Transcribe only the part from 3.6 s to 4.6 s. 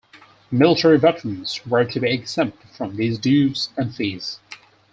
and fees.